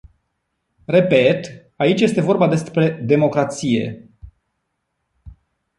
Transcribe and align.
Repet, 0.87 1.69
aici 1.75 2.01
este 2.01 2.21
vorba 2.21 2.47
despre 2.47 2.89
democrație. 2.89 4.09